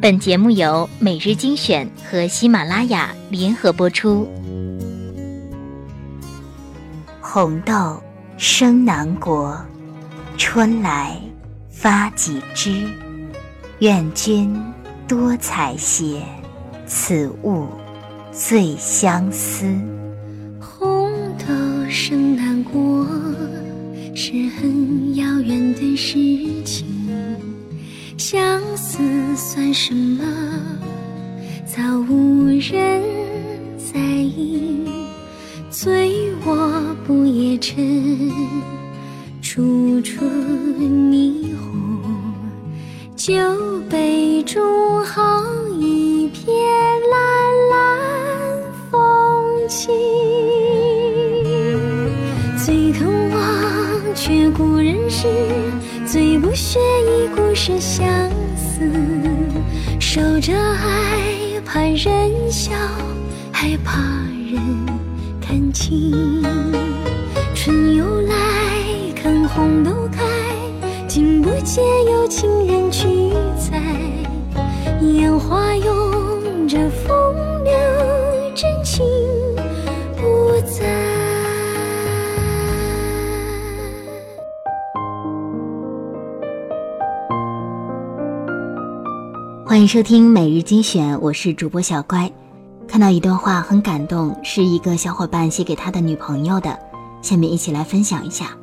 [0.00, 4.28] 本节目由每日精选和喜马拉雅联合播出。
[7.20, 8.00] 红豆
[8.36, 9.60] 生南国，
[10.36, 11.20] 春来
[11.68, 12.88] 发几枝。
[13.80, 14.56] 愿君
[15.08, 16.20] 多采撷，
[16.86, 17.66] 此物
[18.30, 19.64] 最相思。
[20.60, 21.44] 红豆
[21.90, 23.04] 生南国，
[24.14, 24.30] 是
[24.60, 26.14] 很遥远的事
[26.62, 26.86] 情。
[28.18, 28.98] 相思
[29.36, 30.22] 算什么？
[31.64, 31.80] 早
[32.10, 33.00] 无人
[33.78, 34.86] 在意。
[35.70, 37.76] 醉卧不夜城，
[39.40, 42.02] 处处霓虹。
[43.16, 43.32] 酒
[43.88, 45.44] 杯中好
[45.78, 46.52] 一片
[47.10, 47.18] 蓝
[47.70, 47.78] 蓝
[48.90, 49.88] 风景。
[52.58, 53.38] 最疼忘
[54.14, 55.26] 却故人诗。
[56.06, 58.08] 最不屑一顾是相
[58.56, 58.90] 思，
[60.00, 62.72] 守着爱，怕人笑，
[63.52, 64.00] 还怕
[64.50, 64.60] 人
[65.40, 66.42] 看清。
[67.54, 68.34] 春又来，
[69.14, 70.24] 看红豆开，
[71.06, 73.08] 竟不见有情人去
[73.58, 73.82] 采。
[75.02, 75.97] 烟花拥
[89.68, 92.32] 欢迎收听每日精选，我是主播小乖。
[92.88, 96.78] 看到一段话很感动，是一个小伙伴写给他的女朋友的，
[97.20, 98.56] 下面一起来分享一下。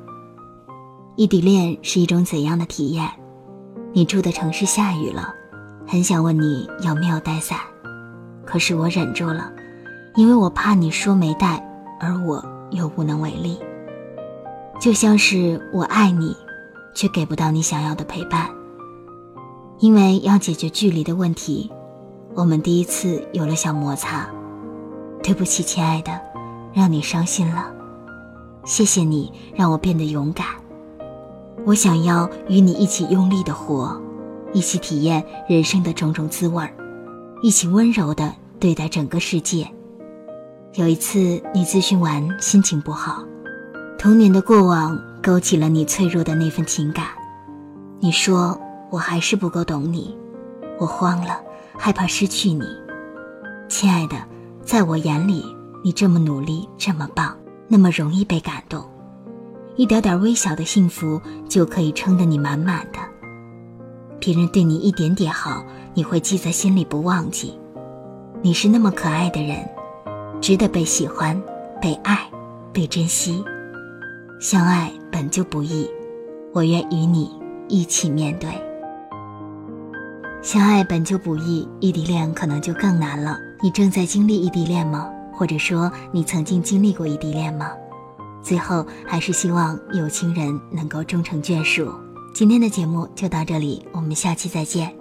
[1.16, 3.08] 异地恋是一种怎样的体验？
[3.94, 5.32] 你住的城市下雨了，
[5.86, 7.60] 很想问你有没有带伞，
[8.44, 9.52] 可是我忍住了，
[10.16, 11.64] 因为我怕你说没带，
[12.00, 13.60] 而我又无能为力。
[14.82, 16.36] 就像是我爱你，
[16.96, 18.50] 却给不到你想要的陪伴。
[19.80, 21.70] 因为要解决距离的问题，
[22.34, 24.28] 我们第一次有了小摩擦。
[25.22, 26.18] 对不起，亲爱的，
[26.74, 27.72] 让你伤心了。
[28.64, 30.46] 谢谢你让我变得勇敢。
[31.66, 34.00] 我想要与你一起用力的活，
[34.54, 36.72] 一起体验人生的种种滋味儿，
[37.42, 39.68] 一起温柔的对待整个世界。
[40.76, 43.24] 有一次你咨询完，心情不好，
[43.98, 47.08] 童年的过往勾起了你脆弱的那份情感。
[48.00, 48.58] 你说。
[48.96, 50.16] 我还是不够懂你，
[50.80, 51.42] 我慌了，
[51.78, 52.64] 害怕失去你，
[53.68, 54.16] 亲爱的，
[54.64, 55.44] 在我眼里，
[55.84, 58.90] 你这么努力，这么棒，那么容易被感动，
[59.76, 63.00] 一点点微小的幸福就可以撑得你满满的。
[64.18, 65.62] 别人对你一点点好，
[65.94, 67.60] 你会记在心里不忘记。
[68.42, 69.58] 你是那么可爱的人，
[70.40, 71.38] 值得被喜欢、
[71.82, 72.18] 被爱、
[72.72, 73.44] 被珍惜。
[74.40, 75.86] 相爱本就不易，
[76.54, 77.30] 我愿与你
[77.68, 78.50] 一起面对。
[80.46, 83.36] 相爱本就不易，异地恋可能就更难了。
[83.64, 85.10] 你正在经历异地恋吗？
[85.34, 87.72] 或者说你曾经经历过异地恋吗？
[88.44, 91.92] 最后还是希望有情人能够终成眷属。
[92.32, 94.96] 今天的节目就到这里，我们下期再见。